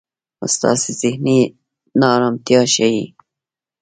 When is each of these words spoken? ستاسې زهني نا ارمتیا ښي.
ستاسې 0.53 0.89
زهني 1.01 1.39
نا 1.99 2.07
ارمتیا 2.15 2.61
ښي. 2.73 2.95